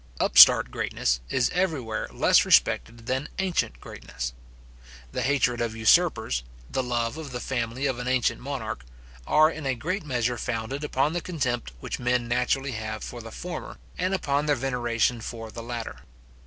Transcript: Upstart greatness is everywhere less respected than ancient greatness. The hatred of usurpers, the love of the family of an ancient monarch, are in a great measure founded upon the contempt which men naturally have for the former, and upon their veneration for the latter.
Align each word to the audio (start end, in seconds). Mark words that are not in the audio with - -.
Upstart 0.19 0.71
greatness 0.71 1.19
is 1.29 1.51
everywhere 1.51 2.07
less 2.11 2.43
respected 2.43 3.05
than 3.05 3.29
ancient 3.37 3.79
greatness. 3.79 4.33
The 5.11 5.21
hatred 5.21 5.61
of 5.61 5.75
usurpers, 5.75 6.41
the 6.71 6.81
love 6.81 7.19
of 7.19 7.31
the 7.31 7.39
family 7.39 7.85
of 7.85 7.99
an 7.99 8.07
ancient 8.07 8.41
monarch, 8.41 8.83
are 9.27 9.51
in 9.51 9.67
a 9.67 9.75
great 9.75 10.03
measure 10.03 10.39
founded 10.39 10.83
upon 10.83 11.13
the 11.13 11.21
contempt 11.21 11.71
which 11.81 11.99
men 11.99 12.27
naturally 12.27 12.71
have 12.71 13.03
for 13.03 13.21
the 13.21 13.29
former, 13.29 13.77
and 13.95 14.15
upon 14.15 14.47
their 14.47 14.55
veneration 14.55 15.21
for 15.21 15.51
the 15.51 15.61
latter. 15.61 15.99